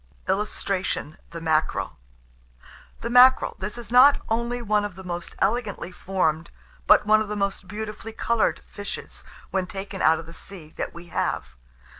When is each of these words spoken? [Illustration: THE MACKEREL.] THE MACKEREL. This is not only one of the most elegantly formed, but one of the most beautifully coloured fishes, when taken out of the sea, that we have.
[Illustration: 0.27 1.19
THE 1.29 1.41
MACKEREL.] 1.41 1.95
THE 3.01 3.11
MACKEREL. 3.11 3.57
This 3.59 3.77
is 3.77 3.91
not 3.91 4.19
only 4.29 4.59
one 4.59 4.83
of 4.83 4.95
the 4.95 5.03
most 5.03 5.35
elegantly 5.37 5.91
formed, 5.91 6.49
but 6.87 7.05
one 7.05 7.21
of 7.21 7.27
the 7.27 7.35
most 7.35 7.67
beautifully 7.67 8.11
coloured 8.11 8.63
fishes, 8.65 9.23
when 9.51 9.67
taken 9.67 10.01
out 10.01 10.17
of 10.17 10.25
the 10.25 10.33
sea, 10.33 10.73
that 10.75 10.95
we 10.95 11.09
have. 11.09 11.55